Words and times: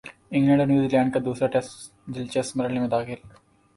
England 0.31 0.59
اور 0.59 0.67
New 0.67 0.87
land 0.91 1.13
کا 1.13 1.19
دوسرا 1.25 1.47
ٹیسٹ 1.53 1.71
دلچسپ 2.15 2.57
مرحلے 2.57 2.79
میں 2.79 2.87
داخل 2.87 3.19